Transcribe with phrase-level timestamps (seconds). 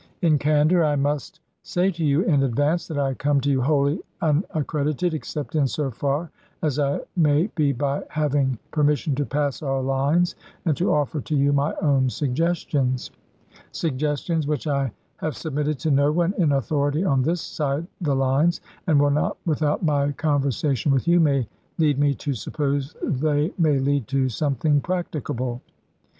[0.23, 3.99] In candor I must say to you in advance that I come to you wholly
[4.19, 6.31] unac credited except in so far
[6.63, 10.33] as I may be by having permis sion to pass our lines
[10.65, 13.11] and to offer to you my own suggestions—
[13.73, 18.59] suggestions which I have submitted to no one in authority on this side the lines,
[18.87, 21.47] and will not, with out my conversation with you may
[21.77, 25.61] lead me to suppose they may lead to something practicable.